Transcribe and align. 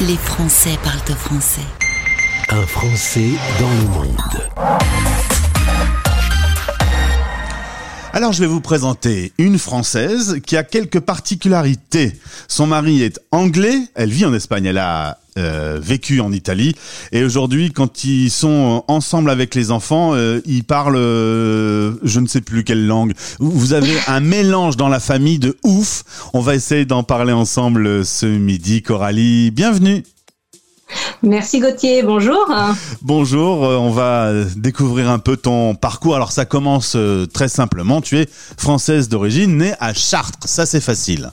Les 0.00 0.16
Français 0.16 0.78
parlent 0.82 0.96
au 1.10 1.14
français. 1.14 1.60
Un 2.48 2.62
Français 2.62 3.28
dans 3.60 3.68
le 3.68 3.88
monde. 3.88 4.50
Alors 8.14 8.32
je 8.32 8.40
vais 8.40 8.46
vous 8.46 8.62
présenter 8.62 9.34
une 9.36 9.58
Française 9.58 10.40
qui 10.46 10.56
a 10.56 10.64
quelques 10.64 11.00
particularités. 11.00 12.18
Son 12.48 12.66
mari 12.66 13.02
est 13.02 13.20
anglais, 13.32 13.76
elle 13.94 14.08
vit 14.08 14.24
en 14.24 14.32
Espagne, 14.32 14.64
elle 14.64 14.78
a 14.78 15.18
euh, 15.38 15.78
vécu 15.82 16.20
en 16.20 16.32
Italie 16.32 16.74
et 17.10 17.24
aujourd'hui 17.24 17.70
quand 17.70 18.04
ils 18.04 18.30
sont 18.30 18.84
ensemble 18.88 19.30
avec 19.30 19.54
les 19.54 19.70
enfants, 19.70 20.12
euh, 20.14 20.40
ils 20.44 20.64
parlent 20.64 20.96
euh, 20.96 21.94
je 22.02 22.20
ne 22.20 22.26
sais 22.26 22.40
plus 22.40 22.64
quelle 22.64 22.86
langue. 22.86 23.12
Vous 23.38 23.72
avez 23.72 23.94
un 24.08 24.20
mélange 24.20 24.76
dans 24.76 24.88
la 24.88 25.00
famille 25.00 25.38
de 25.38 25.56
ouf. 25.64 26.04
On 26.34 26.40
va 26.40 26.54
essayer 26.54 26.84
d'en 26.84 27.02
parler 27.02 27.32
ensemble 27.32 28.04
ce 28.04 28.26
midi. 28.26 28.82
Coralie, 28.82 29.50
bienvenue. 29.50 30.04
Merci 31.22 31.60
Gauthier, 31.60 32.02
bonjour. 32.02 32.52
Bonjour, 33.02 33.64
euh, 33.64 33.76
on 33.76 33.90
va 33.90 34.32
découvrir 34.56 35.08
un 35.08 35.18
peu 35.18 35.36
ton 35.36 35.74
parcours. 35.74 36.16
Alors 36.16 36.32
ça 36.32 36.44
commence 36.44 36.94
euh, 36.96 37.26
très 37.26 37.48
simplement, 37.48 38.00
tu 38.00 38.18
es 38.18 38.28
française 38.56 39.08
d'origine, 39.08 39.56
née 39.56 39.72
à 39.80 39.94
Chartres, 39.94 40.48
ça 40.48 40.66
c'est 40.66 40.80
facile. 40.80 41.30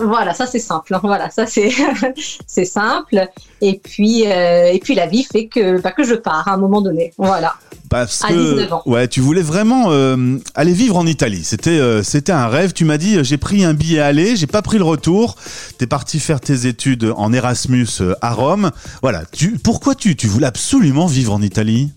Voilà, 0.00 0.34
ça 0.34 0.46
c'est 0.46 0.58
simple. 0.58 0.94
Hein. 0.94 1.00
Voilà, 1.02 1.30
ça 1.30 1.46
c'est 1.46 1.70
c'est 2.46 2.64
simple. 2.64 3.28
Et 3.60 3.78
puis 3.78 4.26
euh, 4.26 4.70
et 4.72 4.78
puis 4.78 4.94
la 4.94 5.06
vie 5.06 5.24
fait 5.24 5.46
que 5.46 5.80
bah, 5.80 5.92
que 5.92 6.04
je 6.04 6.14
pars 6.14 6.46
à 6.48 6.54
un 6.54 6.56
moment 6.56 6.80
donné. 6.80 7.12
Voilà. 7.18 7.54
Parce 7.88 8.20
que 8.20 8.88
ouais, 8.88 9.08
tu 9.08 9.20
voulais 9.20 9.42
vraiment 9.42 9.86
euh, 9.88 10.38
aller 10.54 10.72
vivre 10.72 10.96
en 10.96 11.06
Italie. 11.06 11.42
C'était 11.42 11.78
euh, 11.78 12.02
c'était 12.02 12.32
un 12.32 12.46
rêve. 12.46 12.72
Tu 12.72 12.84
m'as 12.84 12.98
dit 12.98 13.22
j'ai 13.24 13.38
pris 13.38 13.64
un 13.64 13.74
billet 13.74 14.00
aller, 14.00 14.36
j'ai 14.36 14.46
pas 14.46 14.62
pris 14.62 14.78
le 14.78 14.84
retour. 14.84 15.36
T'es 15.78 15.86
parti 15.86 16.20
faire 16.20 16.40
tes 16.40 16.66
études 16.66 17.12
en 17.16 17.32
Erasmus 17.32 17.88
à 18.20 18.32
Rome. 18.32 18.70
Voilà. 19.02 19.24
Tu 19.32 19.58
pourquoi 19.58 19.94
tu 19.94 20.16
tu 20.16 20.26
voulais 20.26 20.46
absolument 20.46 21.06
vivre 21.06 21.32
en 21.32 21.42
Italie? 21.42 21.90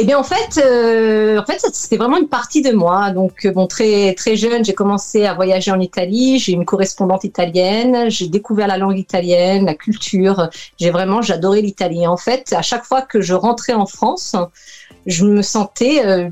Eh 0.00 0.04
bien, 0.04 0.18
en 0.18 0.22
fait, 0.22 0.58
euh, 0.64 1.38
en 1.38 1.44
fait, 1.44 1.58
c'était 1.74 1.98
vraiment 1.98 2.16
une 2.16 2.28
partie 2.28 2.62
de 2.62 2.72
moi. 2.72 3.10
Donc, 3.10 3.44
euh, 3.44 3.52
bon, 3.52 3.66
très 3.66 4.14
très 4.14 4.34
jeune, 4.34 4.64
j'ai 4.64 4.72
commencé 4.72 5.26
à 5.26 5.34
voyager 5.34 5.72
en 5.72 5.78
Italie. 5.78 6.38
J'ai 6.38 6.52
une 6.52 6.64
correspondante 6.64 7.24
italienne. 7.24 8.10
J'ai 8.10 8.28
découvert 8.28 8.66
la 8.66 8.78
langue 8.78 8.98
italienne, 8.98 9.66
la 9.66 9.74
culture. 9.74 10.48
J'ai 10.78 10.90
vraiment, 10.90 11.20
j'adorais 11.20 11.60
l'Italie. 11.60 12.06
En 12.06 12.16
fait, 12.16 12.54
à 12.56 12.62
chaque 12.62 12.84
fois 12.84 13.02
que 13.02 13.20
je 13.20 13.34
rentrais 13.34 13.74
en 13.74 13.84
France, 13.84 14.36
je 15.04 15.26
me 15.26 15.42
sentais 15.42 16.02
euh, 16.06 16.30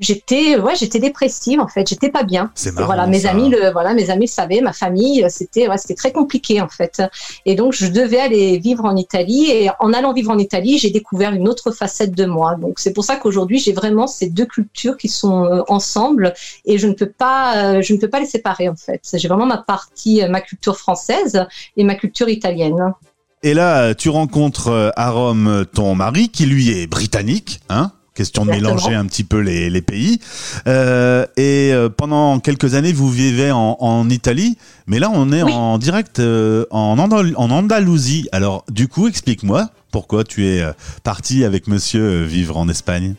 j'étais 0.00 0.58
ouais 0.58 0.74
j'étais 0.76 0.98
dépressive 0.98 1.60
en 1.60 1.68
fait. 1.68 1.88
J'étais 1.88 2.10
pas 2.10 2.22
bien. 2.22 2.50
Marrant, 2.74 2.86
voilà 2.86 3.06
mes 3.06 3.20
ça. 3.20 3.30
amis 3.30 3.48
le 3.48 3.70
voilà 3.70 3.94
mes 3.94 4.10
amis 4.10 4.26
le 4.26 4.30
savaient 4.30 4.60
ma 4.60 4.72
famille 4.72 5.24
c'était 5.28 5.68
ouais, 5.68 5.78
c'était 5.78 5.94
très 5.94 6.12
compliqué 6.12 6.60
en 6.60 6.68
fait. 6.68 7.02
Et 7.46 7.54
donc 7.54 7.72
je 7.72 7.86
devais 7.86 8.18
aller 8.18 8.58
vivre 8.58 8.84
en 8.84 8.96
Italie. 8.96 9.50
Et 9.50 9.70
en 9.78 9.92
allant 9.92 10.12
vivre 10.12 10.30
en 10.30 10.38
Italie 10.38 10.78
j'ai 10.78 10.90
découvert 10.90 11.32
une 11.32 11.48
autre 11.48 11.70
facette 11.70 12.14
de 12.14 12.24
moi. 12.26 12.56
Donc 12.56 12.78
c'est 12.78 12.92
pour 12.92 13.04
ça 13.04 13.16
qu'aujourd'hui 13.16 13.58
j'ai 13.58 13.72
vraiment 13.72 14.06
ces 14.06 14.28
deux 14.28 14.46
cultures 14.46 14.96
qui 14.96 15.08
sont 15.08 15.44
euh, 15.44 15.62
ensemble. 15.68 16.34
Et 16.64 16.78
je 16.78 16.86
ne 16.86 16.94
peux 16.94 17.10
pas 17.10 17.56
euh, 17.56 17.82
je 17.82 17.92
ne 17.94 17.98
peux 17.98 18.08
pas 18.08 18.20
les 18.20 18.26
séparer 18.26 18.68
en 18.68 18.76
fait. 18.76 19.02
J'ai 19.14 19.28
vraiment 19.28 19.46
ma 19.46 19.58
partie 19.58 20.22
euh, 20.22 20.28
ma 20.28 20.40
culture 20.40 20.76
française 20.76 21.46
et 21.76 21.84
ma 21.84 21.94
culture 21.94 22.28
italienne. 22.28 22.94
Et 23.42 23.54
là, 23.54 23.94
tu 23.94 24.10
rencontres 24.10 24.68
euh, 24.68 24.90
à 24.96 25.10
Rome 25.10 25.64
ton 25.72 25.94
mari 25.94 26.28
qui 26.28 26.44
lui 26.44 26.70
est 26.70 26.86
britannique, 26.86 27.60
hein 27.70 27.92
Question 28.14 28.44
de 28.44 28.50
Exactement. 28.50 28.74
mélanger 28.76 28.94
un 28.96 29.06
petit 29.06 29.24
peu 29.24 29.38
les, 29.38 29.70
les 29.70 29.82
pays. 29.82 30.20
Euh, 30.66 31.24
et 31.36 31.70
euh, 31.72 31.88
pendant 31.88 32.40
quelques 32.40 32.74
années, 32.74 32.92
vous 32.92 33.08
vivez 33.10 33.50
en, 33.52 33.76
en 33.78 34.10
Italie, 34.10 34.58
mais 34.86 34.98
là, 34.98 35.10
on 35.14 35.32
est 35.32 35.42
Oui. 35.42 35.52
en 35.52 35.78
direct 35.78 36.18
euh, 36.18 36.66
en, 36.70 36.96
Andal- 36.96 37.34
en 37.36 37.50
Andalousie. 37.50 38.28
Alors, 38.32 38.64
du 38.68 38.88
coup, 38.88 39.06
explique-moi 39.08 39.70
pourquoi 39.92 40.24
tu 40.24 40.46
es 40.46 40.62
parti 41.04 41.44
avec 41.44 41.66
monsieur 41.66 42.22
vivre 42.24 42.56
en 42.56 42.68
Espagne. 42.68 43.14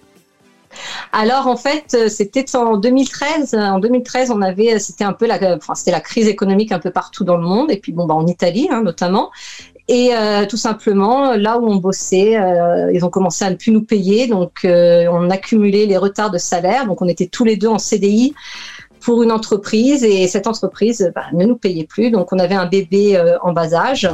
Alors 1.11 1.47
en 1.47 1.57
fait, 1.57 2.07
c'était 2.07 2.45
en 2.55 2.77
2013. 2.77 3.55
En 3.55 3.79
2013, 3.79 4.31
on 4.31 4.41
avait, 4.41 4.79
c'était 4.79 5.03
un 5.03 5.11
peu 5.11 5.27
la, 5.27 5.57
enfin 5.57 5.75
c'était 5.75 5.91
la 5.91 5.99
crise 5.99 6.27
économique 6.27 6.71
un 6.71 6.79
peu 6.79 6.91
partout 6.91 7.25
dans 7.25 7.35
le 7.35 7.43
monde 7.43 7.69
et 7.71 7.77
puis 7.77 7.91
bon 7.91 8.05
bah 8.05 8.13
en 8.13 8.25
Italie 8.25 8.69
hein, 8.71 8.81
notamment. 8.81 9.31
Et 9.87 10.11
euh, 10.13 10.45
tout 10.45 10.57
simplement, 10.57 11.35
là 11.35 11.59
où 11.59 11.67
on 11.67 11.75
bossait, 11.75 12.37
euh, 12.37 12.91
ils 12.93 13.03
ont 13.03 13.09
commencé 13.09 13.43
à 13.43 13.49
ne 13.49 13.55
plus 13.55 13.71
nous 13.71 13.83
payer, 13.83 14.27
donc 14.27 14.63
euh, 14.63 15.07
on 15.11 15.29
accumulait 15.29 15.85
les 15.85 15.97
retards 15.97 16.31
de 16.31 16.37
salaire. 16.37 16.85
Donc 16.85 17.01
on 17.01 17.07
était 17.07 17.27
tous 17.27 17.43
les 17.43 17.57
deux 17.57 17.67
en 17.67 17.79
CDI 17.79 18.33
pour 18.99 19.23
une 19.23 19.31
entreprise 19.31 20.03
et 20.03 20.27
cette 20.27 20.47
entreprise 20.47 21.11
bah, 21.15 21.25
ne 21.33 21.45
nous 21.45 21.57
payait 21.57 21.85
plus. 21.85 22.11
Donc 22.11 22.31
on 22.31 22.39
avait 22.39 22.55
un 22.55 22.67
bébé 22.67 23.21
en 23.41 23.51
bas 23.51 23.73
âge. 23.73 24.07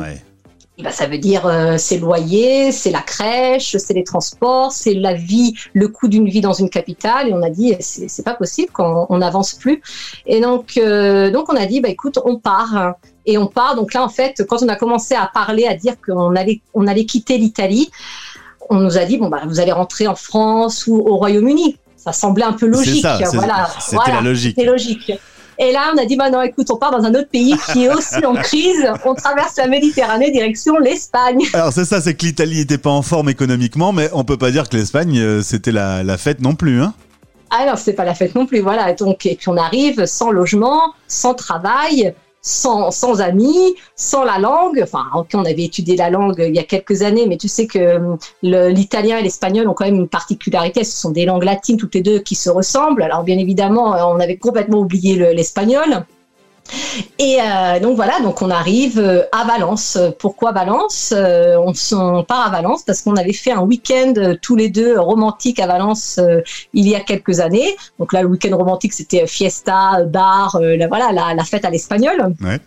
Eh 0.80 0.84
ben, 0.84 0.92
ça 0.92 1.08
veut 1.08 1.18
dire 1.18 1.48
euh, 1.48 1.78
c'est 1.80 1.96
le 1.96 2.02
loyer, 2.02 2.72
c'est 2.72 2.92
la 2.92 3.02
crèche, 3.02 3.76
c'est 3.78 3.96
les 3.96 4.04
transports, 4.04 4.72
c'est 4.72 4.94
la 4.94 5.16
vie, 5.16 5.56
le 5.74 5.88
coût 5.88 6.08
d'une 6.08 6.30
vie 6.30 6.40
dans 6.40 6.54
une 6.54 6.70
capitale. 6.70 7.30
Et 7.30 7.34
on 7.34 7.42
a 7.42 7.50
dit 7.50 7.76
c'est 7.80 8.08
c'est 8.08 8.24
pas 8.24 8.36
possible 8.36 8.70
quand 8.72 9.08
on 9.10 9.18
n'avance 9.18 9.56
plus. 9.56 9.82
Et 10.28 10.40
donc 10.40 10.78
euh, 10.78 11.32
donc 11.32 11.52
on 11.52 11.56
a 11.56 11.66
dit 11.66 11.82
bah 11.82 11.90
écoute 11.90 12.20
on 12.24 12.38
part 12.38 12.94
et 13.26 13.40
on 13.40 13.48
part. 13.48 13.76
Donc 13.76 13.96
là 13.96 14.04
en 14.04 14.10
fait 14.10 14.44
quand 14.48 14.62
on 14.62 14.68
a 14.68 14.76
commencé 14.76 15.16
à 15.16 15.26
parler 15.34 15.66
à 15.66 15.74
dire 15.74 15.96
qu'on 16.00 16.36
allait 16.36 16.62
on 16.76 16.86
allait 16.86 17.06
quitter 17.06 17.40
l'Italie, 17.40 17.90
on 18.70 18.76
nous 18.76 19.00
a 19.00 19.06
dit 19.06 19.18
bon 19.18 19.30
bah 19.30 19.42
vous 19.48 19.60
allez 19.60 19.72
rentrer 19.72 20.08
en 20.08 20.16
France 20.16 20.86
ou 20.86 20.96
au 20.96 21.18
Royaume-Uni. 21.18 21.78
Ça 21.96 22.14
semblait 22.14 22.46
un 22.46 22.54
peu 22.54 22.68
logique. 22.68 23.02
Ça, 23.02 23.18
voilà, 23.34 23.68
c'était 23.80 23.96
voilà, 23.96 24.14
la 24.14 24.22
logique. 24.22 24.54
c'était 24.56 24.70
logique. 24.70 25.12
Et 25.60 25.72
là, 25.72 25.92
on 25.94 25.98
a 25.98 26.06
dit, 26.06 26.16
bah 26.16 26.30
non, 26.30 26.42
écoute, 26.42 26.70
on 26.70 26.78
part 26.78 26.92
dans 26.92 27.04
un 27.04 27.16
autre 27.16 27.30
pays 27.32 27.56
qui 27.72 27.86
est 27.86 27.90
aussi 27.90 28.24
en 28.26 28.36
crise. 28.36 28.88
On 29.06 29.16
traverse 29.16 29.58
la 29.58 29.68
Méditerranée 29.68 30.32
direction 30.32 30.78
l'Espagne. 30.78 31.40
Alors 31.54 31.74
c'est 31.74 31.86
ça, 31.86 32.00
c'est 32.02 32.14
que 32.14 32.26
l'Italie 32.26 32.60
n'était 32.60 32.78
pas 32.78 32.92
en 32.92 33.02
forme 33.02 33.30
économiquement, 33.30 33.92
mais 33.92 34.10
on 34.14 34.24
peut 34.24 34.38
pas 34.38 34.52
dire 34.52 34.70
que 34.70 34.78
l'Espagne 34.78 35.18
euh, 35.20 35.42
c'était 35.42 35.72
la, 35.72 36.04
la 36.04 36.18
fête 36.18 36.42
non 36.42 36.54
plus, 36.56 36.82
hein 36.82 36.94
Ah 37.50 37.66
non, 37.68 37.74
c'est 37.76 37.94
pas 37.94 38.06
la 38.06 38.14
fête 38.14 38.36
non 38.36 38.46
plus, 38.46 38.60
voilà. 38.60 38.94
Donc, 38.94 39.26
et 39.26 39.36
puis 39.36 39.50
on 39.50 39.58
arrive 39.58 40.06
sans 40.06 40.30
logement, 40.32 40.94
sans 41.08 41.34
travail, 41.34 42.14
sans, 42.42 42.92
sans 42.92 43.22
amis, 43.22 43.76
sans 43.96 44.24
la 44.24 44.40
langue. 44.40 44.80
Enfin, 44.84 45.06
on 45.34 45.46
avait 45.46 45.64
étudié 45.64 45.96
la 45.96 46.10
langue 46.10 46.44
il 46.48 46.56
y 46.56 46.60
a 46.60 46.64
quelques 46.64 47.02
années, 47.02 47.26
mais 47.28 47.38
tu 47.38 47.48
sais 47.48 47.68
que 47.68 47.98
hum, 47.98 48.18
l'italien 48.42 49.18
et 49.18 49.24
l'espagnol 49.24 49.68
ont 49.68 49.74
quand 49.74 49.86
même 49.86 49.96
une 49.96 50.08
particularité. 50.08 50.84
Ce 50.84 50.98
sont 50.98 51.12
des 51.12 51.26
langues 51.26 51.44
latines 51.44 51.78
toutes 51.78 51.96
les 51.96 52.02
deux 52.02 52.20
qui 52.20 52.36
se 52.36 52.50
ressemblent. 52.50 53.02
Alors, 53.04 53.24
bien 53.24 53.38
évidemment, 53.38 53.96
euh, 53.96 54.04
on 54.06 54.20
avait 54.20 54.38
complètement 54.38 54.80
oublié 54.80 55.16
le- 55.16 55.32
l'espagnol. 55.32 56.06
Et 57.20 57.38
euh, 57.42 57.80
donc 57.80 57.96
voilà, 57.96 58.20
donc 58.22 58.42
on 58.42 58.50
arrive 58.50 59.00
euh, 59.00 59.24
à 59.32 59.46
Valence. 59.46 59.98
Pourquoi 60.20 60.52
Valence? 60.52 61.14
Euh, 61.16 61.56
on, 61.92 62.24
part 62.24 62.48
à 62.48 62.50
Valence 62.50 62.84
parce 62.84 63.02
qu'on 63.02 63.16
avait 63.16 63.34
fait 63.34 63.52
un 63.52 63.62
week-end 63.62 64.14
tous 64.42 64.56
les 64.56 64.70
deux 64.70 65.00
romantique 65.00 65.60
à 65.60 65.68
Valence 65.68 66.20
euh, 66.20 66.42
il 66.74 66.88
y 66.88 66.96
a 66.96 67.00
quelques 67.00 67.40
années. 67.40 67.76
Donc 68.00 68.14
là, 68.14 68.22
le 68.22 68.28
week-end 68.28 68.56
romantique, 68.56 68.94
c'était 68.94 69.26
fiesta, 69.28 70.04
bar, 70.06 70.56
euh, 70.56 70.76
la, 70.76 70.88
voilà, 70.88 71.12
la, 71.12 71.34
la 71.34 71.44
fête 71.44 71.66
à 71.66 71.70
l'espagnol. 71.70 72.34
Ouais. 72.42 72.60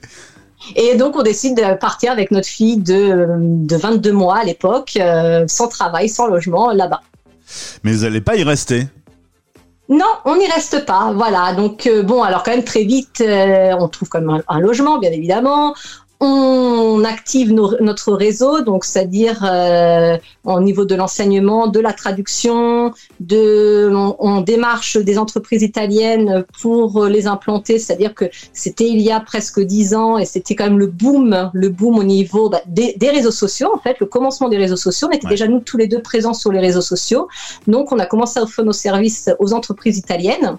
Et 0.77 0.95
donc 0.97 1.17
on 1.17 1.23
décide 1.23 1.57
de 1.57 1.75
partir 1.75 2.13
avec 2.13 2.31
notre 2.31 2.49
fille 2.49 2.77
de, 2.77 3.27
de 3.39 3.77
22 3.77 4.13
mois 4.13 4.39
à 4.41 4.45
l'époque, 4.45 4.99
sans 5.47 5.69
travail, 5.69 6.11
sans 6.11 6.27
logement, 6.27 6.71
là-bas. 6.73 7.01
Mais 7.83 7.93
vous 7.93 8.05
allez 8.05 8.21
pas 8.21 8.37
y 8.37 8.43
rester? 8.43 8.87
Non, 9.91 10.07
on 10.25 10.37
n'y 10.37 10.47
reste 10.47 10.87
pas. 10.87 11.13
Voilà. 11.13 11.53
Donc 11.53 11.87
euh, 11.87 12.03
bon, 12.05 12.23
alors 12.23 12.45
quand 12.45 12.53
même 12.53 12.65
très 12.65 12.85
vite, 12.85 13.21
euh, 13.21 13.73
on 13.79 13.89
trouve 13.89 14.09
quand 14.09 14.21
même 14.21 14.31
un, 14.31 14.43
un 14.49 14.61
logement, 14.61 14.99
bien 14.99 15.11
évidemment. 15.11 15.75
On 16.23 17.03
active 17.05 17.51
nos- 17.53 17.81
notre 17.81 18.13
réseau, 18.13 18.61
donc 18.61 18.85
c'est-à-dire 18.85 19.43
euh, 19.43 20.19
au 20.45 20.61
niveau 20.61 20.85
de 20.85 20.95
l'enseignement, 20.95 21.67
de 21.67 21.81
la 21.81 21.95
traduction, 21.95 22.93
de, 23.21 23.91
on, 23.95 24.17
on 24.19 24.41
démarche 24.43 24.99
des 24.99 25.17
entreprises 25.17 25.63
italiennes 25.63 26.45
pour 26.61 27.07
les 27.07 27.27
implanter, 27.27 27.79
c'est-à-dire 27.79 28.15
que 28.15 28.27
c'était 28.53 28.89
il 28.89 29.01
y 29.01 29.11
a 29.11 29.19
presque 29.21 29.61
dix 29.61 29.95
ans 29.95 30.19
et 30.19 30.27
c'était 30.27 30.55
quand 30.55 30.65
même 30.65 30.79
le 30.79 30.89
boom, 30.89 31.51
le 31.55 31.69
boom 31.71 31.97
au 31.99 32.05
niveau 32.05 32.51
bah, 32.51 32.61
des, 32.67 32.95
des 32.99 33.09
réseaux 33.11 33.31
sociaux 33.31 33.71
en 33.75 33.79
fait, 33.79 33.97
le 33.99 34.07
commencement 34.07 34.51
des 34.51 34.59
réseaux 34.59 34.77
sociaux. 34.77 35.09
On 35.11 35.15
était 35.15 35.25
Ouais. 35.25 35.31
déjà 35.31 35.49
nous 35.49 35.61
tous 35.61 35.79
les 35.79 35.87
deux 35.87 36.03
présents 36.03 36.35
sur 36.35 36.53
les 36.53 36.61
réseaux 36.61 36.81
sociaux. 36.83 37.29
Donc, 37.67 37.93
on 37.93 37.99
a 37.99 38.05
commencé 38.07 38.39
à 38.41 38.43
offrir 38.43 38.65
nos 38.67 38.73
services 38.73 39.31
aux 39.39 39.53
entreprises 39.55 39.97
italiennes 39.97 40.59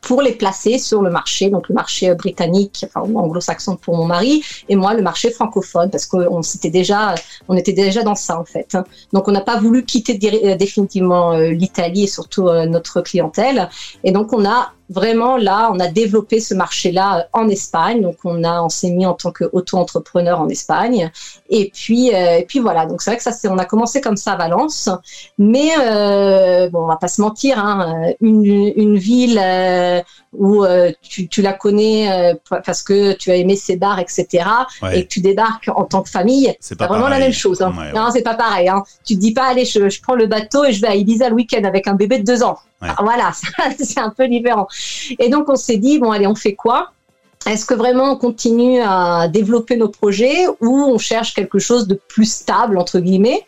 pour 0.00 0.22
les 0.22 0.32
placer 0.32 0.78
sur 0.78 1.02
le 1.02 1.10
marché, 1.10 1.50
donc 1.50 1.68
le 1.68 1.74
marché 1.74 2.14
britannique, 2.14 2.84
enfin 2.86 3.00
anglo-saxon 3.14 3.76
pour 3.76 3.96
mon 3.96 4.06
mari, 4.06 4.42
et 4.68 4.76
moi 4.76 4.94
le 4.94 5.02
marché 5.02 5.30
francophone, 5.30 5.90
parce 5.90 6.06
qu'on 6.06 6.42
s'était 6.42 6.70
déjà, 6.70 7.14
on 7.48 7.56
était 7.56 7.72
déjà 7.72 8.02
dans 8.02 8.14
ça 8.14 8.38
en 8.38 8.44
fait. 8.44 8.74
hein. 8.74 8.84
Donc 9.12 9.28
on 9.28 9.32
n'a 9.32 9.40
pas 9.40 9.58
voulu 9.58 9.84
quitter 9.84 10.18
euh, 10.44 10.56
définitivement 10.56 11.32
euh, 11.32 11.50
l'Italie 11.50 12.04
et 12.04 12.06
surtout 12.06 12.48
euh, 12.48 12.66
notre 12.66 13.00
clientèle, 13.00 13.68
et 14.04 14.12
donc 14.12 14.32
on 14.32 14.44
a 14.44 14.72
vraiment 14.88 15.36
là, 15.36 15.70
on 15.72 15.80
a 15.80 15.88
développé 15.88 16.40
ce 16.40 16.54
marché-là 16.54 17.18
euh, 17.18 17.22
en 17.32 17.48
Espagne. 17.48 18.02
Donc 18.02 18.16
on 18.24 18.44
a, 18.44 18.62
on 18.62 18.68
s'est 18.68 18.90
mis 18.90 19.06
en 19.06 19.14
tant 19.14 19.32
qu'auto-entrepreneur 19.32 20.40
en 20.40 20.48
Espagne. 20.48 21.10
Et 21.48 21.70
puis, 21.74 22.14
euh, 22.14 22.38
et 22.38 22.44
puis 22.44 22.58
voilà. 22.58 22.86
Donc 22.86 23.02
c'est 23.02 23.10
vrai 23.10 23.16
que 23.16 23.22
ça, 23.22 23.32
c'est, 23.32 23.48
on 23.48 23.58
a 23.58 23.64
commencé 23.64 24.00
comme 24.00 24.16
ça 24.16 24.32
à 24.32 24.36
Valence. 24.36 24.88
Mais 25.38 25.70
euh, 25.78 26.68
bon, 26.70 26.84
on 26.84 26.86
va 26.86 26.96
pas 26.96 27.08
se 27.08 27.20
mentir, 27.20 27.58
hein, 27.58 28.12
une, 28.20 28.44
une 28.44 28.96
ville 28.96 29.40
euh, 29.42 30.00
où 30.32 30.64
euh, 30.64 30.92
tu, 31.02 31.28
tu, 31.28 31.42
la 31.42 31.52
connais 31.52 32.34
parce 32.48 32.82
que 32.82 33.12
tu 33.14 33.30
as 33.30 33.36
aimé 33.36 33.56
ses 33.56 33.76
bars, 33.76 33.98
etc. 33.98 34.44
Ouais. 34.82 34.98
Et 34.98 35.02
que 35.04 35.08
tu 35.08 35.20
débarques 35.20 35.70
en 35.74 35.84
tant 35.84 36.02
que 36.02 36.10
famille, 36.10 36.54
c'est 36.60 36.76
pas 36.76 36.86
vraiment 36.86 37.04
pareil. 37.04 37.20
la 37.20 37.26
même 37.26 37.34
chose. 37.34 37.62
Hein. 37.62 37.72
Ouais, 37.76 37.86
ouais. 37.86 37.92
Non, 37.92 38.10
c'est 38.12 38.22
pas 38.22 38.34
pareil. 38.34 38.68
Hein. 38.68 38.82
Tu 39.04 39.14
te 39.14 39.20
dis 39.20 39.32
pas, 39.32 39.44
allez, 39.44 39.64
je, 39.64 39.88
je 39.88 40.02
prends 40.02 40.14
le 40.14 40.26
bateau 40.26 40.64
et 40.64 40.72
je 40.72 40.80
vais 40.80 40.88
à 40.88 40.94
Ibiza 40.94 41.28
le 41.28 41.34
week-end 41.34 41.64
avec 41.64 41.86
un 41.86 41.94
bébé 41.94 42.18
de 42.18 42.24
deux 42.24 42.42
ans. 42.42 42.58
Ouais. 42.82 42.88
Voilà, 43.00 43.32
c'est 43.78 44.00
un 44.00 44.10
peu 44.10 44.28
différent. 44.28 44.68
Et 45.18 45.28
donc 45.28 45.48
on 45.48 45.56
s'est 45.56 45.78
dit 45.78 45.98
bon 45.98 46.10
allez 46.10 46.26
on 46.26 46.34
fait 46.34 46.54
quoi? 46.54 46.92
Est-ce 47.46 47.64
que 47.64 47.74
vraiment 47.74 48.10
on 48.10 48.16
continue 48.16 48.80
à 48.80 49.28
développer 49.28 49.76
nos 49.76 49.88
projets 49.88 50.46
ou 50.60 50.82
on 50.82 50.98
cherche 50.98 51.32
quelque 51.32 51.60
chose 51.60 51.86
de 51.86 51.94
plus 51.94 52.30
stable 52.30 52.76
entre 52.76 52.98
guillemets? 52.98 53.46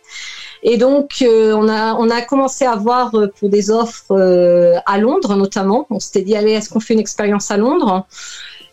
Et 0.62 0.76
donc 0.76 1.16
euh, 1.22 1.52
on 1.54 1.68
a 1.68 1.94
on 1.94 2.08
a 2.08 2.22
commencé 2.22 2.64
à 2.64 2.76
voir 2.76 3.14
euh, 3.14 3.28
pour 3.38 3.48
des 3.48 3.70
offres 3.70 4.12
euh, 4.12 4.76
à 4.86 4.98
Londres 4.98 5.34
notamment. 5.36 5.86
On 5.90 5.98
s'était 6.00 6.22
dit 6.22 6.36
allez 6.36 6.52
est-ce 6.52 6.70
qu'on 6.70 6.80
fait 6.80 6.94
une 6.94 7.00
expérience 7.00 7.50
à 7.50 7.56
Londres? 7.56 8.06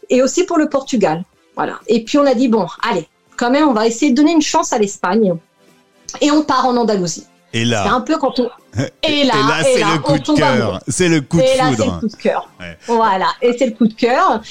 Et 0.09 0.21
aussi 0.21 0.45
pour 0.45 0.57
le 0.57 0.69
Portugal. 0.69 1.23
Voilà. 1.55 1.79
Et 1.87 2.03
puis 2.03 2.17
on 2.17 2.25
a 2.25 2.35
dit 2.35 2.47
bon 2.47 2.67
allez 2.81 3.07
quand 3.35 3.49
même 3.49 3.67
on 3.67 3.73
va 3.73 3.87
essayer 3.87 4.11
de 4.11 4.15
donner 4.15 4.31
une 4.31 4.41
chance 4.41 4.73
à 4.73 4.77
l'Espagne 4.77 5.33
et 6.21 6.31
on 6.31 6.43
part 6.43 6.67
en 6.67 6.77
Andalousie. 6.77 7.25
Et 7.55 7.63
là, 7.63 7.83
c'est 7.85 7.93
un 7.93 8.01
peu 8.01 8.17
quand 8.17 8.37
on 8.41 8.49
et 9.03 9.23
là, 9.23 9.33
et 9.33 9.47
là 9.47 9.63
c'est 9.63 9.79
le 9.79 9.99
coup 9.99 10.17
de 10.17 10.37
cœur. 10.37 10.79
C'est 10.89 11.07
le 11.07 11.21
coup 11.21 11.37
de 11.37 11.43
et 11.43 11.57
là, 11.57 11.71
c'est 11.75 11.85
le 11.85 11.99
coup 11.99 12.07
de 12.07 12.15
cœur. 12.15 12.49
Voilà, 12.85 13.27
et 13.41 13.55
c'est 13.57 13.67
le 13.67 13.71
coup 13.71 13.87
de 13.87 13.93
cœur. 13.93 14.41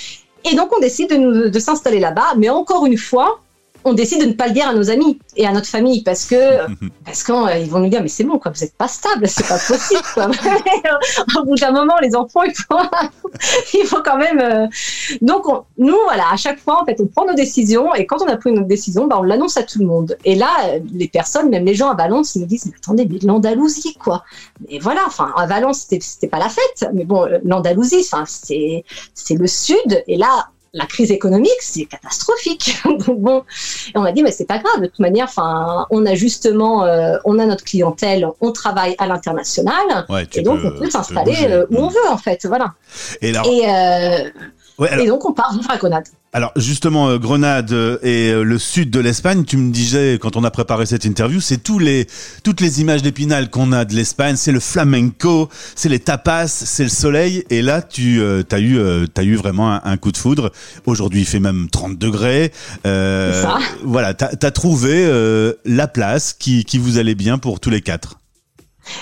Et 0.51 0.57
donc, 0.57 0.75
on 0.75 0.81
décide 0.81 1.11
de, 1.11 1.17
nous, 1.17 1.51
de 1.51 1.59
s'installer 1.59 2.01
là-bas. 2.01 2.35
Mais 2.39 2.49
encore 2.49 2.87
une 2.87 2.97
fois, 2.97 3.41
on 3.85 3.93
décide 3.93 4.21
de 4.21 4.27
ne 4.27 4.33
pas 4.33 4.49
le 4.49 4.55
dire 4.55 4.69
à 4.69 4.75
nos 4.75 4.91
amis 4.91 5.19
et 5.37 5.47
à 5.47 5.53
notre 5.53 5.67
famille 5.67 6.03
parce 6.03 6.25
que 6.25 6.67
parce 7.05 7.23
qu'ils 7.23 7.35
euh, 7.35 7.65
vont 7.69 7.81
nous 7.81 7.89
dire 7.89 8.03
mais 8.03 8.09
c'est 8.09 8.25
bon 8.25 8.39
quoi 8.39 8.51
vous 8.51 8.65
êtes 8.65 8.75
pas 8.77 8.89
stable 8.89 9.29
c'est 9.29 9.47
pas 9.47 9.59
possible 9.59 10.03
quoi. 10.15 10.29
Au 11.41 11.45
bout 11.45 11.55
d'un 11.57 11.73
moment 11.73 11.95
les 12.01 12.17
enfants 12.17 12.43
il 12.43 12.55
faut 12.55 12.79
il 13.75 13.87
faut 13.87 14.03
quand 14.03 14.17
même 14.17 14.41
euh... 14.41 14.67
donc 15.21 15.49
on, 15.49 15.65
nous 15.79 15.97
voilà 16.07 16.25
à 16.33 16.37
chaque 16.37 16.59
fois 16.61 16.83
en 16.83 16.85
fait 16.85 17.01
on 17.01 17.07
prend 17.07 17.27
nos 17.27 17.35
décisions 17.35 17.95
et 17.95 18.07
quand 18.07 18.23
on 18.23 18.29
a 18.29 18.37
pris 18.37 18.53
notre 18.53 18.69
décision 18.69 19.07
bah, 19.07 19.17
on 19.19 19.23
l'annonce 19.23 19.57
à 19.57 19.63
tout 19.63 19.79
le 19.81 19.87
monde. 19.87 20.17
Et 20.25 20.35
là 20.35 20.49
les 20.93 21.09
personnes 21.09 21.51
même 21.51 21.65
les 21.65 21.75
gens 21.75 21.91
à 21.91 21.95
Valence 21.95 22.35
ils 22.35 22.43
me 22.43 22.47
disent 22.47 22.67
mais 22.67 22.73
attendez 22.77 23.07
mais 23.11 23.19
l'Andalousie 23.23 23.95
quoi. 23.95 24.25
Mais 24.69 24.79
voilà 24.79 25.03
enfin 25.07 25.33
à 25.37 25.47
Valence 25.47 25.81
c'était 25.81 25.99
c'était 26.01 26.29
pas 26.29 26.39
la 26.39 26.49
fête 26.49 26.89
mais 26.95 27.05
bon 27.05 27.29
l'Andalousie 27.45 28.01
enfin 28.01 28.25
c'est 28.27 28.85
c'est 29.13 29.35
le 29.35 29.47
sud. 29.47 30.03
Et 30.07 30.17
là 30.17 30.49
la 30.75 30.87
crise 30.87 31.11
économique, 31.11 31.61
c'est 31.61 31.85
catastrophique. 31.85 32.77
bon, 33.09 33.45
et 33.95 33.99
on 33.99 34.03
m'a 34.03 34.13
dit, 34.13 34.23
mais 34.23 34.33
c'est 34.33 34.45
pas 34.45 34.59
grave. 34.59 34.83
De 34.83 34.87
toute 34.87 34.99
manière, 34.99 35.27
enfin, 35.27 35.87
on 35.91 36.05
a 36.05 36.15
justement, 36.15 36.85
euh, 36.85 37.17
on 37.25 37.39
a 37.39 37.47
notre 37.47 37.65
clientèle, 37.65 38.27
on 38.41 38.53
travaille 38.53 38.97
à 38.99 39.07
l'international, 39.07 40.05
ouais, 40.09 40.27
et 40.35 40.43
donc 40.43 40.61
peux, 40.61 40.69
on 40.69 40.79
peut 40.79 40.91
s'installer 40.91 41.47
euh, 41.49 41.67
où 41.71 41.77
on 41.79 41.89
veut 41.89 42.09
en 42.11 42.19
fait, 42.19 42.45
voilà. 42.47 42.75
Et, 43.23 43.33
euh, 43.37 44.31
ouais, 44.79 44.89
alors... 44.89 45.05
et 45.05 45.09
donc 45.09 45.25
on 45.25 45.33
part 45.33 45.53
vivre 45.53 45.71
à 45.71 45.77
Grenade. 45.77 46.09
Alors 46.33 46.51
justement, 46.57 47.09
euh, 47.09 47.19
Grenade 47.19 47.71
et 48.03 48.31
euh, 48.31 48.43
le 48.43 48.59
sud 48.59 48.91
de 48.91 48.99
l'Espagne, 48.99 49.45
tu 49.45 49.57
me 49.57 49.71
disais 49.71 50.19
quand 50.21 50.37
on 50.37 50.43
a 50.43 50.51
préparé 50.51 50.85
cette 50.85 51.05
interview, 51.05 51.41
c'est 51.41 51.59
tous 51.59 51.79
les 51.79 52.09
toutes 52.43 52.61
les 52.61 52.81
images 52.81 53.03
d'Épinal 53.03 53.51
qu'on 53.51 53.71
a 53.71 53.85
de 53.85 53.95
l'Espagne, 53.95 54.35
c'est 54.35 54.51
le 54.51 54.59
flamenco, 54.59 55.49
c'est 55.77 55.89
les 55.89 56.01
tapas, 56.01 56.49
c'est 56.49 56.83
le 56.83 56.89
soleil. 56.89 57.45
Et 57.51 57.63
là, 57.63 57.83
tu 57.83 58.21
euh, 58.21 58.43
as 58.51 58.59
eu 58.59 58.79
euh, 58.79 59.07
t'as 59.07 59.23
eu 59.23 59.37
vraiment 59.37 59.73
un, 59.73 59.81
un, 59.85 59.97
coup 59.97 60.11
de 60.11 60.17
foudre. 60.17 60.51
Aujourd'hui, 60.87 61.21
il 61.21 61.27
fait 61.27 61.39
même 61.39 61.69
30 61.71 61.97
degrés. 61.97 62.53
Euh, 62.85 63.41
ça. 63.41 63.59
Voilà, 63.85 64.13
t'as 64.15 64.31
as 64.43 64.51
trouvé 64.51 65.07
euh, 65.07 65.53
la 65.65 65.87
place 65.87 66.33
qui 66.33 66.65
qui 66.65 66.79
vous 66.79 66.99
allait 66.99 67.15
bien 67.15 67.39
pour 67.39 67.61
tous 67.61 67.71
les 67.71 67.81
quatre. 67.81 68.19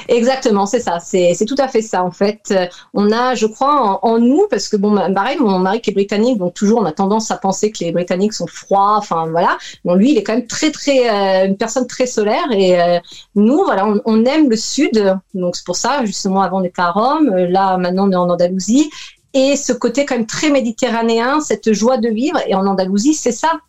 Exactement, 0.09 0.67
c'est 0.67 0.81
ça, 0.81 0.99
c'est 1.01 1.37
tout 1.47 1.57
à 1.59 1.69
fait 1.69 1.83
ça 1.83 2.05
en 2.05 2.11
fait. 2.11 2.55
On 2.95 3.11
a, 3.13 3.35
je 3.35 3.47
crois, 3.47 4.05
en, 4.05 4.19
nous, 4.19 4.47
parce 4.51 4.69
que 4.69 4.77
bon, 4.77 4.95
pareil, 5.15 5.39
mon 5.39 5.59
mari 5.59 5.81
qui 5.81 5.91
est 5.91 5.95
britannique, 5.95 6.39
donc 6.39 6.55
toujours 6.55 6.81
on 6.81 6.85
a 6.85 6.93
tendance 6.93 7.31
à 7.31 7.37
penser 7.37 7.71
que 7.71 7.85
les 7.85 7.93
Britanniques 7.93 8.33
sont 8.33 8.47
froids, 8.47 8.97
enfin 8.97 9.27
voilà. 9.31 9.59
Bon, 9.85 9.95
lui, 9.95 10.13
il 10.13 10.19
est 10.19 10.23
quand 10.23 10.35
même 10.35 10.47
très 10.47 10.71
très 10.71 11.09
euh, 11.09 11.47
une 11.47 11.57
personne 11.57 11.87
très 11.87 12.07
solaire 12.07 12.51
et 12.53 12.81
euh, 12.81 12.99
nous, 13.35 13.63
voilà, 13.65 13.87
on, 13.87 14.01
on, 14.05 14.25
aime 14.25 14.49
le 14.51 14.57
sud, 14.57 15.19
donc 15.35 15.57
c'est 15.57 15.65
pour 15.65 15.77
ça 15.77 16.05
justement 16.05 16.43
avant 16.43 16.61
on 16.61 16.65
était 16.65 16.83
à 16.83 16.91
Rome, 16.91 17.35
là 17.35 17.77
maintenant 17.77 18.09
on 18.09 18.13
est 18.13 18.17
en 18.17 18.31
Andalousie. 18.31 18.91
Et 19.35 19.57
ce 19.57 19.73
côté 19.73 20.05
quand 20.05 20.17
même 20.17 20.27
très 20.27 20.51
méditerranéen, 20.51 21.41
cette 21.41 21.73
joie 21.73 21.97
de 21.97 22.09
vivre. 22.09 22.39
Et 22.47 22.55
en 22.55 22.67
Andalousie, 22.67 23.15
c'est 23.15 23.33
ça 23.33 23.61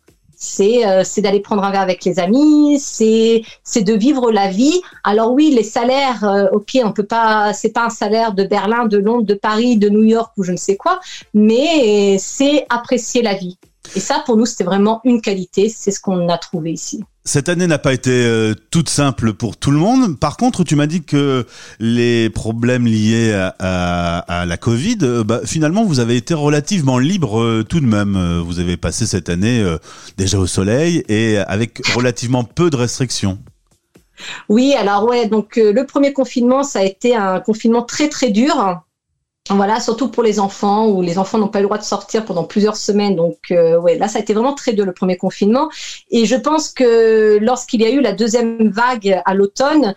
c'est 0.44 0.86
euh, 0.86 1.02
c'est 1.04 1.20
d'aller 1.22 1.40
prendre 1.40 1.64
un 1.64 1.70
verre 1.70 1.80
avec 1.80 2.04
les 2.04 2.20
amis, 2.20 2.78
c'est 2.78 3.42
c'est 3.62 3.82
de 3.82 3.94
vivre 3.94 4.30
la 4.30 4.48
vie. 4.48 4.80
Alors 5.02 5.32
oui, 5.32 5.50
les 5.50 5.62
salaires, 5.62 6.24
euh, 6.24 6.46
ok, 6.52 6.78
on 6.84 6.92
peut 6.92 7.06
pas, 7.06 7.52
c'est 7.52 7.72
pas 7.72 7.86
un 7.86 7.90
salaire 7.90 8.32
de 8.34 8.44
Berlin, 8.44 8.86
de 8.86 8.98
Londres, 8.98 9.26
de 9.26 9.34
Paris, 9.34 9.76
de 9.78 9.88
New 9.88 10.04
York 10.04 10.32
ou 10.36 10.44
je 10.44 10.52
ne 10.52 10.56
sais 10.56 10.76
quoi, 10.76 11.00
mais 11.32 12.16
c'est 12.18 12.66
apprécier 12.68 13.22
la 13.22 13.34
vie. 13.34 13.58
Et 13.96 14.00
ça, 14.00 14.22
pour 14.24 14.36
nous, 14.36 14.46
c'était 14.46 14.64
vraiment 14.64 15.00
une 15.04 15.20
qualité. 15.20 15.68
C'est 15.68 15.90
ce 15.90 16.00
qu'on 16.00 16.28
a 16.28 16.38
trouvé 16.38 16.72
ici. 16.72 17.04
Cette 17.26 17.48
année 17.48 17.66
n'a 17.66 17.78
pas 17.78 17.94
été 17.94 18.10
euh, 18.10 18.54
toute 18.70 18.90
simple 18.90 19.32
pour 19.32 19.56
tout 19.56 19.70
le 19.70 19.78
monde. 19.78 20.18
Par 20.18 20.36
contre, 20.36 20.62
tu 20.62 20.76
m'as 20.76 20.86
dit 20.86 21.02
que 21.02 21.46
les 21.80 22.28
problèmes 22.28 22.86
liés 22.86 23.32
à, 23.32 23.54
à, 23.58 24.40
à 24.40 24.46
la 24.46 24.56
Covid, 24.58 24.98
euh, 25.02 25.24
bah, 25.24 25.40
finalement, 25.44 25.84
vous 25.84 26.00
avez 26.00 26.16
été 26.16 26.34
relativement 26.34 26.98
libre 26.98 27.40
euh, 27.40 27.62
tout 27.62 27.80
de 27.80 27.86
même. 27.86 28.40
Vous 28.44 28.60
avez 28.60 28.76
passé 28.76 29.06
cette 29.06 29.28
année 29.28 29.64
déjà 30.18 30.38
au 30.38 30.46
soleil 30.46 31.04
et 31.08 31.38
avec 31.38 31.86
relativement 31.94 32.44
peu 32.44 32.68
de 32.68 32.76
restrictions. 32.76 33.38
Oui, 34.48 34.74
alors 34.78 35.04
ouais, 35.04 35.26
donc 35.26 35.56
le 35.56 35.84
premier 35.84 36.12
confinement, 36.12 36.62
ça 36.62 36.80
a 36.80 36.84
été 36.84 37.16
un 37.16 37.40
confinement 37.40 37.82
très 37.82 38.08
très 38.08 38.30
dur. 38.30 38.83
Voilà, 39.50 39.78
surtout 39.78 40.08
pour 40.10 40.22
les 40.22 40.40
enfants, 40.40 40.88
où 40.88 41.02
les 41.02 41.18
enfants 41.18 41.36
n'ont 41.36 41.48
pas 41.48 41.60
le 41.60 41.66
droit 41.66 41.76
de 41.76 41.82
sortir 41.82 42.24
pendant 42.24 42.44
plusieurs 42.44 42.76
semaines. 42.76 43.14
Donc, 43.14 43.36
euh, 43.50 43.78
ouais, 43.78 43.98
là, 43.98 44.08
ça 44.08 44.18
a 44.18 44.22
été 44.22 44.32
vraiment 44.32 44.54
très 44.54 44.72
dur 44.72 44.86
le 44.86 44.94
premier 44.94 45.18
confinement. 45.18 45.68
Et 46.10 46.24
je 46.24 46.34
pense 46.34 46.70
que 46.70 47.38
lorsqu'il 47.42 47.82
y 47.82 47.84
a 47.84 47.90
eu 47.90 48.00
la 48.00 48.14
deuxième 48.14 48.70
vague 48.70 49.20
à 49.22 49.34
l'automne, 49.34 49.94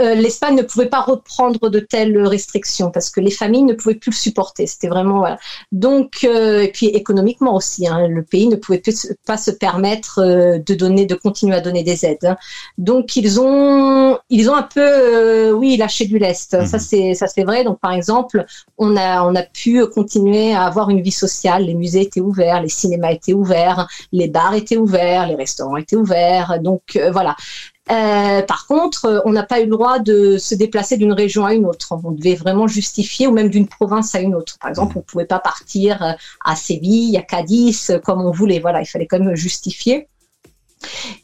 euh, 0.00 0.14
l'Espagne 0.14 0.56
ne 0.56 0.62
pouvait 0.62 0.86
pas 0.86 1.00
reprendre 1.00 1.68
de 1.68 1.80
telles 1.80 2.16
restrictions 2.26 2.90
parce 2.90 3.10
que 3.10 3.20
les 3.20 3.30
familles 3.30 3.64
ne 3.64 3.74
pouvaient 3.74 3.94
plus 3.94 4.10
le 4.10 4.16
supporter. 4.16 4.66
C'était 4.66 4.88
vraiment 4.88 5.18
voilà. 5.18 5.38
Donc 5.72 6.24
euh, 6.24 6.62
et 6.62 6.68
puis 6.68 6.86
économiquement 6.86 7.54
aussi, 7.54 7.86
hein, 7.86 8.08
le 8.08 8.22
pays 8.22 8.48
ne 8.48 8.56
pouvait 8.56 8.78
plus, 8.78 9.14
pas 9.26 9.36
se 9.36 9.50
permettre 9.50 10.20
euh, 10.20 10.58
de 10.58 10.74
donner, 10.74 11.06
de 11.06 11.14
continuer 11.14 11.54
à 11.54 11.60
donner 11.60 11.82
des 11.82 12.04
aides. 12.04 12.24
Hein. 12.24 12.36
Donc 12.78 13.16
ils 13.16 13.40
ont 13.40 14.18
ils 14.30 14.48
ont 14.50 14.54
un 14.54 14.62
peu 14.62 15.52
oui 15.52 15.76
lâché 15.76 16.06
du 16.06 16.18
lest. 16.18 16.58
Mmh. 16.58 16.66
Ça 16.66 16.78
c'est 16.78 17.14
ça 17.14 17.26
c'est 17.26 17.44
vrai. 17.44 17.64
Donc 17.64 17.78
par 17.80 17.92
exemple, 17.92 18.44
on 18.78 18.96
a 18.96 19.24
on 19.24 19.34
a 19.34 19.42
pu 19.42 19.86
continuer 19.86 20.54
à 20.54 20.64
avoir 20.64 20.90
une 20.90 21.02
vie 21.02 21.10
sociale. 21.10 21.64
Les 21.66 21.74
musées 21.74 22.02
étaient 22.02 22.20
ouverts, 22.20 22.62
les 22.62 22.68
cinémas 22.68 23.12
étaient 23.12 23.34
ouverts, 23.34 23.88
les 24.12 24.28
bars 24.28 24.54
étaient 24.54 24.78
ouverts, 24.78 25.26
les 25.26 25.34
restaurants 25.36 25.76
étaient 25.76 25.96
ouverts. 25.96 26.58
Donc 26.60 26.98
voilà. 27.12 27.36
Euh, 27.90 28.42
par 28.42 28.66
contre, 28.66 29.22
on 29.24 29.32
n'a 29.32 29.42
pas 29.42 29.60
eu 29.60 29.64
le 29.64 29.70
droit 29.70 29.98
de 29.98 30.38
se 30.38 30.54
déplacer 30.54 30.96
d'une 30.96 31.12
région 31.12 31.44
à 31.44 31.54
une 31.54 31.66
autre. 31.66 31.92
On 32.04 32.12
devait 32.12 32.36
vraiment 32.36 32.66
justifier, 32.66 33.26
ou 33.26 33.32
même 33.32 33.48
d'une 33.48 33.66
province 33.66 34.14
à 34.14 34.20
une 34.20 34.34
autre. 34.34 34.58
Par 34.60 34.70
exemple, 34.70 34.92
on 34.96 35.00
ne 35.00 35.04
pouvait 35.04 35.26
pas 35.26 35.40
partir 35.40 36.16
à 36.44 36.56
Séville, 36.56 37.16
à 37.16 37.22
Cadiz, 37.22 38.00
comme 38.04 38.20
on 38.20 38.30
voulait. 38.30 38.60
Voilà, 38.60 38.80
il 38.80 38.86
fallait 38.86 39.06
quand 39.06 39.18
même 39.18 39.34
justifier. 39.34 40.08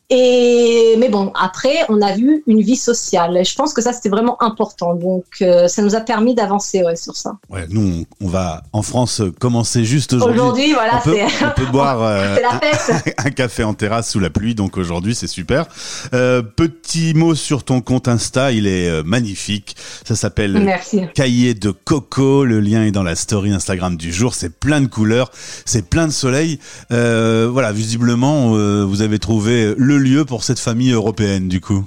Et 0.08 0.94
mais 0.98 1.08
bon, 1.08 1.32
après, 1.34 1.84
on 1.88 2.00
a 2.00 2.14
vu 2.14 2.42
une 2.46 2.62
vie 2.62 2.76
sociale. 2.76 3.44
Je 3.44 3.54
pense 3.54 3.72
que 3.72 3.82
ça, 3.82 3.92
c'était 3.92 4.08
vraiment 4.08 4.40
important. 4.42 4.94
Donc, 4.94 5.25
euh, 5.42 5.66
ça 5.68 5.82
nous 5.82 5.94
a 5.94 6.00
permis 6.00 6.34
d'avancer 6.34 6.82
ouais, 6.82 6.96
sur 6.96 7.16
ça. 7.16 7.36
Ouais, 7.50 7.66
nous, 7.68 8.04
on, 8.20 8.26
on, 8.26 8.28
va 8.28 8.62
en 8.72 8.82
France 8.82 9.22
commencer 9.40 9.84
juste 9.84 10.12
aujourd'hui. 10.12 10.40
Aujourd'hui, 10.40 10.72
voilà, 10.75 11.00
on 11.04 11.08
peut, 11.08 11.16
on 11.42 11.60
peut 11.60 11.70
boire 11.72 12.02
euh, 12.02 12.36
la 12.40 12.60
fête. 12.60 13.14
Un, 13.18 13.26
un, 13.26 13.30
café 13.30 13.64
en 13.64 13.75
terrasse 13.75 14.10
sous 14.10 14.20
la 14.20 14.30
pluie. 14.30 14.54
Donc 14.54 14.78
aujourd'hui, 14.78 15.14
c'est 15.14 15.26
super. 15.26 15.66
Euh, 16.14 16.40
petit 16.42 17.12
mot 17.14 17.34
sur 17.34 17.64
ton 17.64 17.80
compte 17.80 18.06
Insta, 18.08 18.52
il 18.52 18.66
est 18.66 19.02
magnifique. 19.02 19.76
Ça 20.04 20.14
s'appelle 20.14 20.78
Cahier 21.14 21.54
de 21.54 21.70
Coco. 21.70 22.44
Le 22.44 22.60
lien 22.60 22.84
est 22.84 22.92
dans 22.92 23.02
la 23.02 23.16
story 23.16 23.52
Instagram 23.52 23.96
du 23.96 24.12
jour. 24.12 24.34
C'est 24.34 24.56
plein 24.56 24.80
de 24.80 24.86
couleurs, 24.86 25.30
c'est 25.64 25.88
plein 25.88 26.06
de 26.06 26.12
soleil. 26.12 26.58
Voilà, 26.90 27.72
visiblement, 27.72 28.50
vous 28.84 29.02
avez 29.02 29.18
trouvé 29.18 29.75
le 29.76 29.95
lieu 29.98 30.24
pour 30.24 30.44
cette 30.44 30.58
famille 30.58 30.92
européenne, 30.92 31.48
du 31.48 31.60
coup? 31.60 31.84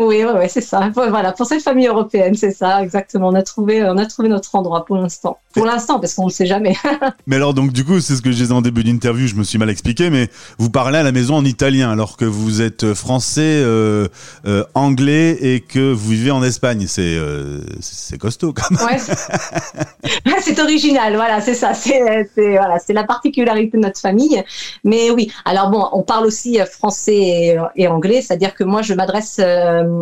Oui, 0.00 0.24
ouais, 0.24 0.32
ouais, 0.32 0.48
c'est 0.48 0.62
ça. 0.62 0.90
Voilà, 0.94 1.32
pour 1.32 1.44
cette 1.44 1.62
famille 1.62 1.86
européenne, 1.86 2.34
c'est 2.34 2.52
ça, 2.52 2.82
exactement. 2.82 3.28
On 3.28 3.34
a 3.34 3.42
trouvé, 3.42 3.84
on 3.84 3.98
a 3.98 4.06
trouvé 4.06 4.30
notre 4.30 4.54
endroit 4.54 4.86
pour 4.86 4.96
l'instant. 4.96 5.38
Pour 5.52 5.66
l'instant, 5.66 6.00
parce 6.00 6.14
qu'on 6.14 6.24
ne 6.24 6.30
sait 6.30 6.46
jamais. 6.46 6.74
mais 7.26 7.36
alors, 7.36 7.52
donc, 7.52 7.70
du 7.70 7.84
coup, 7.84 8.00
c'est 8.00 8.16
ce 8.16 8.22
que 8.22 8.30
je 8.30 8.36
disais 8.36 8.52
en 8.52 8.62
début 8.62 8.82
d'interview, 8.82 9.26
je 9.26 9.34
me 9.34 9.44
suis 9.44 9.58
mal 9.58 9.68
expliqué, 9.68 10.08
mais 10.08 10.30
vous 10.56 10.70
parlez 10.70 10.96
à 10.96 11.02
la 11.02 11.12
maison 11.12 11.34
en 11.34 11.44
italien, 11.44 11.90
alors 11.90 12.16
que 12.16 12.24
vous 12.24 12.62
êtes 12.62 12.94
français, 12.94 13.42
euh, 13.42 14.08
euh, 14.46 14.64
anglais 14.74 15.36
et 15.38 15.60
que 15.60 15.92
vous 15.92 16.08
vivez 16.08 16.30
en 16.30 16.42
Espagne. 16.42 16.86
C'est, 16.88 17.02
euh, 17.02 17.60
c'est 17.80 18.16
costaud, 18.16 18.54
quand 18.54 18.70
même. 18.70 18.80
Ouais. 18.86 20.40
c'est 20.40 20.60
original, 20.62 21.14
voilà, 21.14 21.42
c'est 21.42 21.52
ça. 21.52 21.74
C'est, 21.74 22.26
voilà, 22.36 22.78
la 22.88 23.04
particularité 23.04 23.76
de 23.76 23.82
notre 23.82 24.00
famille. 24.00 24.42
Mais 24.82 25.10
oui, 25.10 25.30
alors 25.44 25.68
bon, 25.68 25.86
on 25.92 26.02
parle 26.02 26.24
aussi 26.24 26.58
français 26.72 27.16
et, 27.16 27.58
et 27.76 27.86
anglais, 27.86 28.22
c'est-à-dire 28.22 28.54
que 28.54 28.64
moi, 28.64 28.80
je 28.80 28.94
m'adresse 28.94 29.38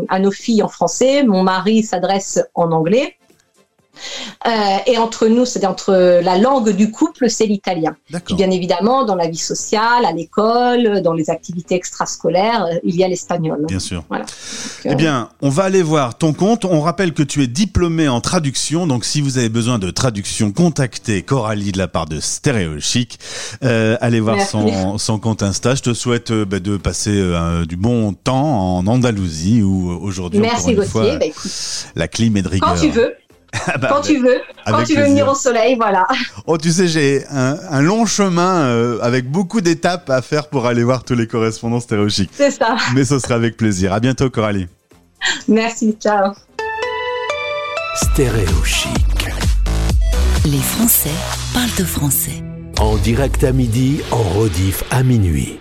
à 0.08 0.18
nos 0.18 0.30
filles 0.30 0.62
en 0.62 0.68
français, 0.68 1.22
mon 1.24 1.42
mari 1.42 1.82
s'adresse 1.82 2.40
en 2.54 2.72
anglais. 2.72 3.16
Euh, 4.46 4.50
et 4.86 4.98
entre 4.98 5.26
nous, 5.26 5.44
c'est 5.44 5.64
entre 5.66 6.20
la 6.22 6.38
langue 6.38 6.70
du 6.70 6.90
couple, 6.90 7.28
c'est 7.28 7.46
l'italien. 7.46 7.96
Puis 8.24 8.34
bien 8.34 8.50
évidemment, 8.50 9.04
dans 9.04 9.14
la 9.14 9.28
vie 9.28 9.38
sociale, 9.38 10.04
à 10.04 10.12
l'école, 10.12 11.02
dans 11.02 11.12
les 11.12 11.30
activités 11.30 11.74
extrascolaires, 11.74 12.66
il 12.84 12.96
y 12.96 13.04
a 13.04 13.08
l'espagnol. 13.08 13.64
Bien 13.66 13.78
sûr. 13.78 14.04
Voilà. 14.08 14.26
eh 14.84 14.94
bien, 14.94 15.30
on 15.42 15.48
va 15.48 15.64
aller 15.64 15.82
voir 15.82 16.16
ton 16.16 16.32
compte. 16.32 16.64
On 16.64 16.80
rappelle 16.80 17.12
que 17.12 17.22
tu 17.22 17.42
es 17.42 17.46
diplômé 17.46 18.08
en 18.08 18.20
traduction, 18.20 18.86
donc 18.86 19.04
si 19.04 19.20
vous 19.20 19.38
avez 19.38 19.48
besoin 19.48 19.78
de 19.78 19.90
traduction, 19.90 20.52
contactez 20.52 21.22
Coralie 21.22 21.72
de 21.72 21.78
la 21.78 21.88
part 21.88 22.06
de 22.06 22.20
Stéréo 22.20 22.80
Chic. 22.80 23.18
Euh, 23.64 23.96
allez 24.00 24.20
voir 24.20 24.40
son, 24.40 24.98
son, 24.98 25.18
compte 25.18 25.42
Insta. 25.42 25.74
Je 25.74 25.82
te 25.82 25.94
souhaite 25.94 26.30
euh, 26.30 26.44
bah, 26.44 26.60
de 26.60 26.76
passer 26.76 27.22
du 27.66 27.76
bon 27.76 28.12
temps 28.12 28.76
en 28.76 28.86
Andalousie 28.86 29.62
où 29.62 29.90
aujourd'hui, 29.90 30.40
encore 30.40 30.68
une 30.68 30.84
fois, 30.84 31.16
bah, 31.16 31.26
la 31.96 32.08
clim 32.08 32.36
est 32.36 32.42
de 32.42 32.48
rigueur. 32.48 32.74
Quand 32.74 32.80
tu 32.80 32.90
veux. 32.90 33.14
Ah 33.66 33.78
bah, 33.78 33.88
quand 33.90 34.00
tu 34.02 34.18
veux, 34.18 34.40
quand 34.66 34.84
tu 34.84 34.94
veux 34.94 35.04
venir 35.04 35.28
au 35.28 35.34
soleil, 35.34 35.76
voilà. 35.76 36.06
Oh, 36.46 36.58
tu 36.58 36.70
sais, 36.70 36.86
j'ai 36.86 37.24
un, 37.30 37.80
long 37.80 38.06
chemin 38.06 38.62
euh, 38.62 38.98
avec 39.02 39.30
beaucoup 39.30 39.60
d'étapes 39.60 40.10
à 40.10 40.22
faire 40.22 40.48
pour 40.48 40.66
aller 40.66 40.84
voir 40.84 41.04
tous 41.04 41.14
les 41.14 41.26
correspondants 41.26 41.80
stéréochiques. 41.80 42.30
C'est 42.32 42.50
ça. 42.50 42.76
Mais 42.94 43.04
ce 43.04 43.18
sera 43.18 43.34
avec 43.34 43.56
plaisir. 43.56 43.92
À 43.92 44.00
bientôt, 44.00 44.30
Coralie. 44.30 44.66
Merci, 45.48 45.96
ciao. 46.00 46.32
Stéréochic. 47.94 48.90
Les 50.44 50.58
Français 50.58 51.10
parlent 51.52 51.74
de 51.78 51.84
français. 51.84 52.42
En 52.78 52.96
direct 52.96 53.42
à 53.44 53.52
midi, 53.52 54.00
en 54.12 54.22
rediff 54.22 54.84
à 54.90 55.02
minuit. 55.02 55.58